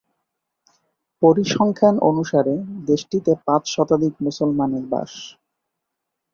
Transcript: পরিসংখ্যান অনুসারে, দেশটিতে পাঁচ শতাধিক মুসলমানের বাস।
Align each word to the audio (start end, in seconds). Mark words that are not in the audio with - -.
পরিসংখ্যান 1.21 1.95
অনুসারে, 2.09 2.53
দেশটিতে 2.85 3.31
পাঁচ 3.47 3.63
শতাধিক 3.75 4.13
মুসলমানের 4.25 4.85
বাস। 4.91 5.11